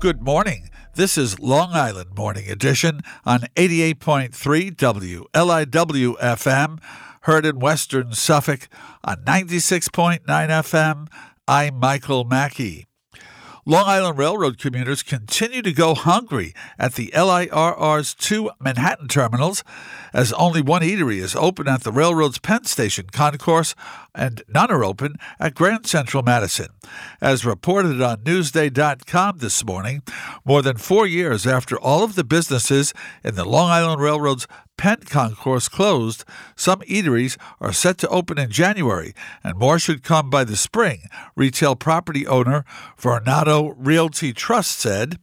[0.00, 0.70] Good morning.
[0.94, 4.30] This is Long Island Morning Edition on 88.3
[4.76, 6.78] WLIW FM,
[7.22, 8.68] heard in Western Suffolk
[9.02, 11.08] on 96.9 FM.
[11.48, 12.87] I'm Michael Mackey.
[13.68, 19.62] Long Island Railroad commuters continue to go hungry at the LIRR's two Manhattan terminals,
[20.14, 23.74] as only one eatery is open at the railroad's Penn Station concourse
[24.14, 26.68] and none are open at Grand Central Madison.
[27.20, 30.02] As reported on Newsday.com this morning,
[30.46, 34.46] more than four years after all of the businesses in the Long Island Railroad's
[34.78, 36.24] Penn Concourse closed,
[36.54, 41.00] some eateries are set to open in January, and more should come by the spring,
[41.34, 42.64] retail property owner
[42.96, 45.18] Vornado Realty Trust said.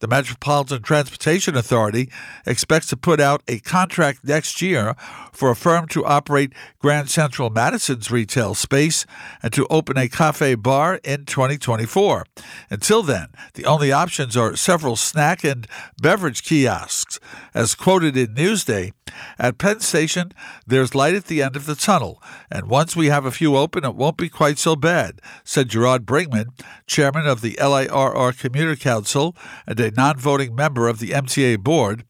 [0.00, 2.10] The Metropolitan Transportation Authority
[2.44, 4.96] expects to put out a contract next year
[5.32, 9.06] for a firm to operate Grand Central Madison's retail space
[9.40, 12.26] and to open a cafe bar in 2024.
[12.70, 15.68] Until then, the only options are several snack and
[16.02, 17.20] beverage kiosks.
[17.54, 18.92] As quoted in Newsday,
[19.38, 20.32] at Penn Station,
[20.66, 23.84] there's light at the end of the tunnel, and once we have a few open,
[23.84, 26.48] it won't be quite so bad, said Gerard Bringmann,
[26.86, 32.04] chairman of the LIRR Commuter Council and a non voting member of the MTA board.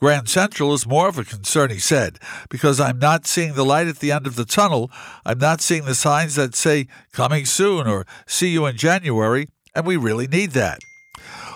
[0.00, 2.18] Grand Central is more of a concern, he said,
[2.50, 4.90] because I'm not seeing the light at the end of the tunnel.
[5.24, 9.86] I'm not seeing the signs that say coming soon or see you in January, and
[9.86, 10.78] we really need that.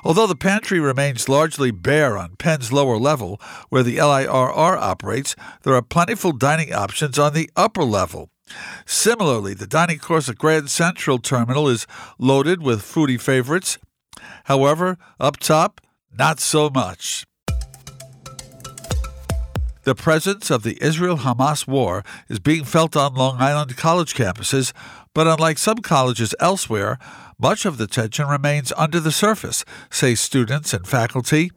[0.08, 5.74] Although the pantry remains largely bare on Penn's lower level, where the LIRR operates, there
[5.74, 8.30] are plentiful dining options on the upper level.
[8.86, 11.86] Similarly, the dining course at Grand Central Terminal is
[12.18, 13.76] loaded with foodie favorites.
[14.44, 15.78] However, up top,
[16.18, 17.26] not so much.
[19.82, 24.72] The presence of the Israel Hamas war is being felt on Long Island college campuses,
[25.14, 26.98] but unlike some colleges elsewhere,
[27.38, 31.50] much of the tension remains under the surface, say students and faculty.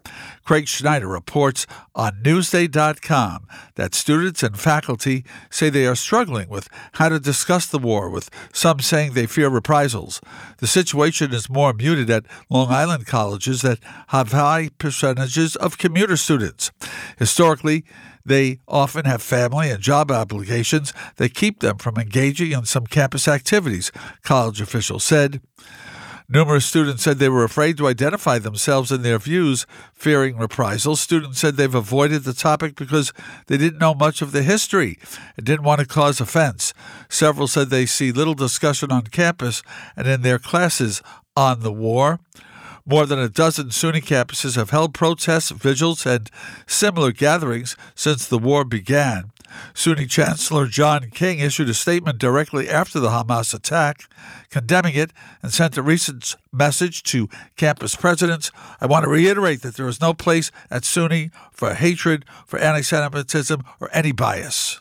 [0.46, 1.66] Craig Schneider reports
[1.96, 7.80] on Newsday.com that students and faculty say they are struggling with how to discuss the
[7.80, 10.22] war, with some saying they fear reprisals.
[10.58, 16.18] The situation is more muted at Long Island colleges that have high percentages of commuter
[16.18, 16.72] students.
[17.18, 17.84] Historically,
[18.25, 23.28] they often have family and job obligations that keep them from engaging in some campus
[23.28, 23.92] activities,
[24.24, 25.42] college officials said.
[26.34, 31.02] Numerous students said they were afraid to identify themselves and their views, fearing reprisals.
[31.02, 33.12] Students said they've avoided the topic because
[33.48, 34.98] they didn't know much of the history
[35.36, 36.74] and didn't want to cause offense.
[37.10, 39.62] Several said they see little discussion on campus
[39.98, 41.02] and in their classes
[41.36, 42.22] on the war.
[42.86, 46.32] More than a dozen SUNY campuses have held protests, vigils, and
[46.66, 49.31] similar gatherings since the war began.
[49.73, 54.03] SUNY Chancellor John King issued a statement directly after the Hamas attack,
[54.50, 58.51] condemning it, and sent a recent message to campus presidents.
[58.79, 62.81] I want to reiterate that there is no place at SUNY for hatred, for anti
[62.81, 64.81] Semitism, or any bias.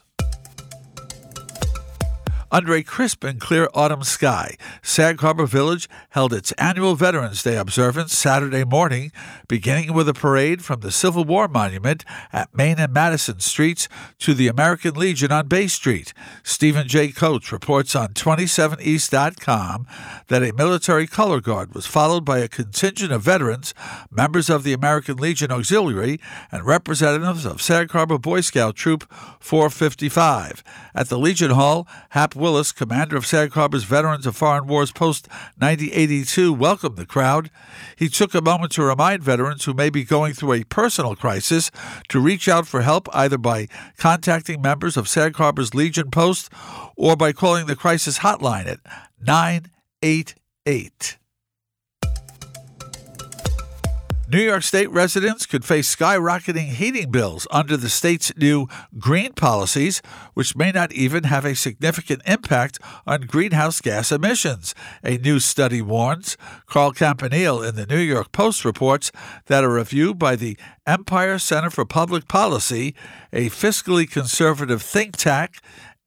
[2.53, 7.55] Under a crisp and clear autumn sky, Sag Harbor Village held its annual Veterans Day
[7.55, 9.13] observance Saturday morning,
[9.47, 12.03] beginning with a parade from the Civil War Monument
[12.33, 13.87] at Main and Madison Streets
[14.19, 16.13] to the American Legion on Bay Street.
[16.43, 17.13] Stephen J.
[17.13, 19.87] Coates reports on 27east.com
[20.27, 23.73] that a military color guard was followed by a contingent of veterans,
[24.11, 26.19] members of the American Legion Auxiliary,
[26.51, 30.61] and representatives of Sag Harbor Boy Scout Troop 455.
[30.93, 35.27] At the Legion Hall, Hap Willis, commander of Sag Harbor's Veterans of Foreign Wars Post
[35.59, 37.51] 9082, welcomed the crowd.
[37.95, 41.69] He took a moment to remind veterans who may be going through a personal crisis
[42.09, 46.51] to reach out for help either by contacting members of Sag Harbor's Legion Post
[46.97, 48.79] or by calling the crisis hotline at
[49.21, 51.17] 988.
[54.31, 58.65] New York State residents could face skyrocketing heating bills under the state's new
[58.97, 60.01] green policies,
[60.35, 64.73] which may not even have a significant impact on greenhouse gas emissions.
[65.03, 66.37] A new study warns.
[66.65, 69.11] Carl Campanile in the New York Post reports
[69.47, 70.57] that a review by the
[70.87, 72.95] Empire Center for Public Policy,
[73.33, 75.57] a fiscally conservative think tank,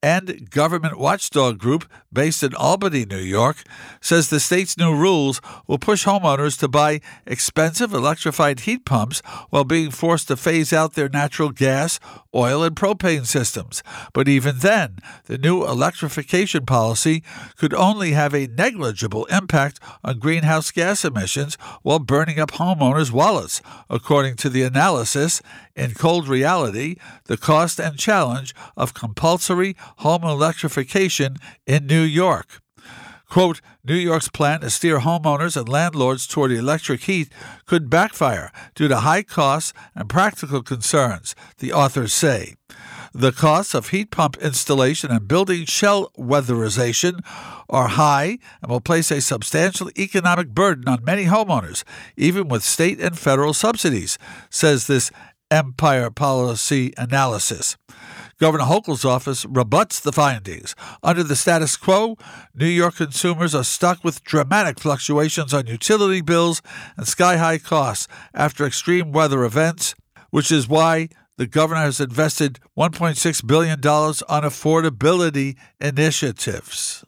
[0.05, 3.63] and government watchdog group based in Albany, New York,
[3.99, 9.63] says the state's new rules will push homeowners to buy expensive electrified heat pumps while
[9.63, 11.99] being forced to phase out their natural gas,
[12.35, 13.81] oil, and propane systems.
[14.13, 17.23] But even then, the new electrification policy
[17.57, 23.59] could only have a negligible impact on greenhouse gas emissions while burning up homeowners' wallets,
[23.89, 25.41] according to the analysis
[25.75, 32.61] in Cold Reality The Cost and Challenge of Compulsory Home Electrification in New York.
[33.27, 37.29] Quote, New York's plan to steer homeowners and landlords toward electric heat
[37.65, 42.55] could backfire due to high costs and practical concerns, the authors say.
[43.13, 47.19] The costs of heat pump installation and building shell weatherization
[47.69, 51.83] are high and will place a substantial economic burden on many homeowners,
[52.17, 54.17] even with state and federal subsidies,
[54.49, 55.11] says this
[55.49, 57.77] Empire Policy Analysis.
[58.37, 60.75] Governor Hochul's office rebuts the findings.
[61.01, 62.17] Under the status quo,
[62.53, 66.61] New York consumers are stuck with dramatic fluctuations on utility bills
[66.97, 69.95] and sky high costs after extreme weather events,
[70.31, 77.05] which is why the governor has invested $1.6 billion on affordability initiatives.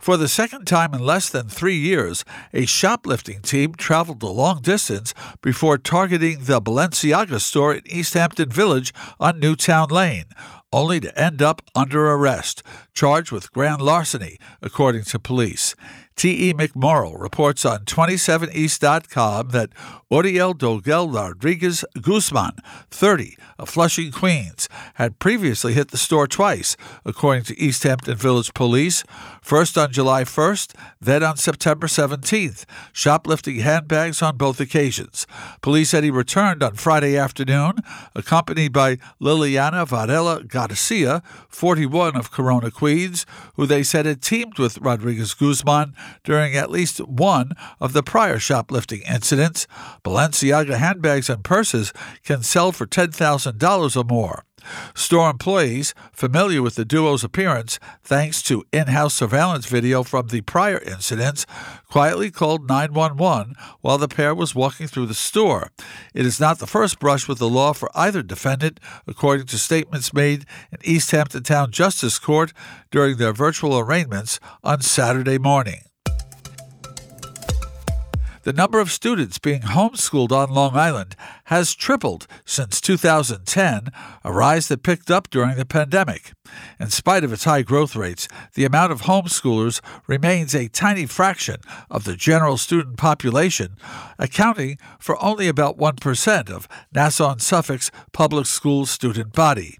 [0.00, 2.24] For the second time in less than three years,
[2.54, 5.12] a shoplifting team traveled a long distance
[5.42, 10.24] before targeting the Balenciaga store in East Hampton Village on Newtown Lane,
[10.72, 12.62] only to end up under arrest,
[12.94, 15.74] charged with grand larceny, according to police.
[16.20, 16.52] T.E.
[16.52, 19.70] McMorrow reports on 27east.com that
[20.10, 22.56] Oriel Dogel Rodriguez Guzman,
[22.90, 26.76] 30, of Flushing, Queens, had previously hit the store twice,
[27.06, 29.02] according to East Hampton Village Police,
[29.40, 35.26] first on July 1st, then on September 17th, shoplifting handbags on both occasions.
[35.62, 37.74] Police said he returned on Friday afternoon,
[38.14, 43.24] accompanied by Liliana Varela Garcia, 41, of Corona, Queens,
[43.54, 45.94] who they said had teamed with Rodriguez Guzman
[46.24, 49.66] during at least one of the prior shoplifting incidents.
[50.04, 51.92] Balenciaga handbags and purses
[52.24, 54.44] can sell for $10,000 or more.
[54.94, 60.40] Store employees, familiar with the duo's appearance thanks to in house surveillance video from the
[60.42, 61.46] prior incidents,
[61.88, 65.70] quietly called 911 while the pair was walking through the store.
[66.14, 70.12] It is not the first brush with the law for either defendant, according to statements
[70.12, 72.52] made in East Hampton Town Justice Court
[72.90, 75.82] during their virtual arraignments on Saturday morning.
[78.42, 81.14] The number of students being homeschooled on Long Island
[81.50, 83.88] has tripled since 2010,
[84.22, 86.32] a rise that picked up during the pandemic.
[86.78, 91.56] In spite of its high growth rates, the amount of homeschoolers remains a tiny fraction
[91.90, 93.76] of the general student population,
[94.16, 99.78] accounting for only about 1% of Nassau and Suffolk's public school student body.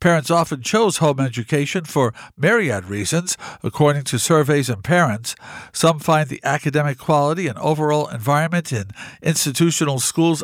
[0.00, 5.34] Parents often chose home education for myriad reasons, according to surveys and parents.
[5.72, 8.90] Some find the academic quality and overall environment in
[9.22, 10.42] institutional schools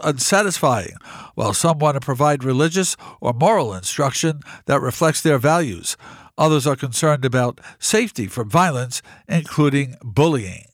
[0.64, 0.96] unsatisfying,
[1.34, 5.96] while some want to provide religious or moral instruction that reflects their values.
[6.36, 10.66] Others are concerned about safety from violence, including bullying.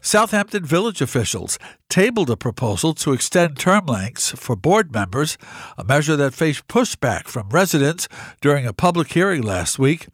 [0.00, 5.36] Southampton Village officials tabled a proposal to extend term lengths for board members,
[5.76, 8.06] a measure that faced pushback from residents
[8.40, 10.06] during a public hearing last week.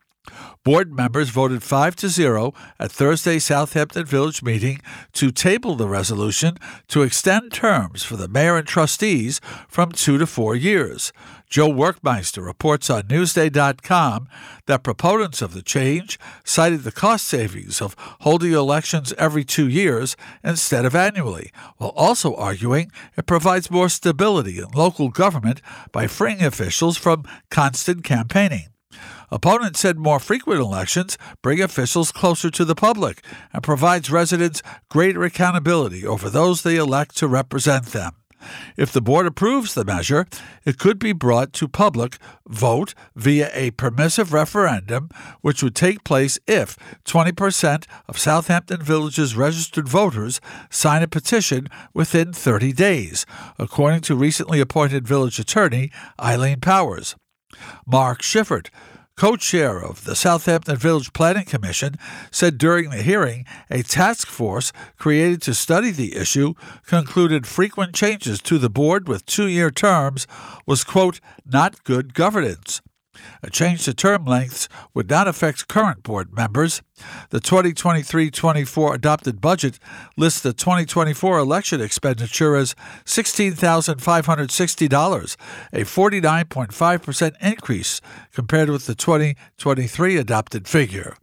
[0.65, 4.81] Board members voted 5 to 0 at Thursday's Southampton Village meeting
[5.13, 10.27] to table the resolution to extend terms for the mayor and trustees from 2 to
[10.27, 11.13] 4 years.
[11.51, 14.29] Joe Werkmeister reports on Newsday.com
[14.67, 20.17] that proponents of the change cited the cost savings of holding elections every two years
[20.45, 25.61] instead of annually, while also arguing it provides more stability in local government
[25.91, 28.72] by freeing officials from constant campaigning.
[29.31, 35.23] Opponents said more frequent elections bring officials closer to the public and provides residents greater
[35.25, 38.13] accountability over those they elect to represent them.
[38.77, 40.27] If the board approves the measure,
[40.65, 46.39] it could be brought to public vote via a permissive referendum, which would take place
[46.47, 50.41] if 20% of Southampton Village's registered voters
[50.71, 53.27] sign a petition within 30 days,
[53.59, 55.91] according to recently appointed village attorney
[56.21, 57.15] Eileen Powers.
[57.87, 58.69] Mark Schiffert,
[59.17, 61.97] co chair of the Southampton Village Planning Commission,
[62.31, 66.55] said during the hearing a task force created to study the issue
[66.87, 70.27] concluded frequent changes to the board with two year terms
[70.67, 72.81] was, quote, not good governance.
[73.43, 76.81] A change to term lengths would not affect current board members.
[77.31, 79.79] The 2023 24 adopted budget
[80.17, 85.37] lists the 2024 election expenditure as $16,560,
[85.73, 88.01] a 49.5% increase
[88.33, 91.17] compared with the 2023 adopted figure.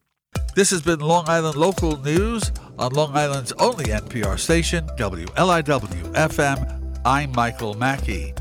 [0.55, 7.01] This has been Long Island Local News on Long Island's only NPR station, WLIW FM.
[7.05, 8.33] I'm Michael Mackey.